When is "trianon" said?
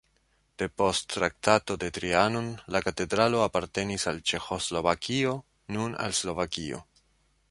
1.97-2.47